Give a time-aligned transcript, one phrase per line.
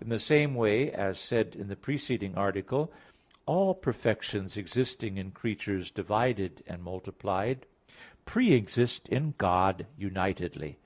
[0.00, 2.92] In the same way, as said in the preceding article,
[3.44, 7.66] all perfections existing in creatures divided and multiplied,
[8.24, 10.78] pre exist in God unitedly.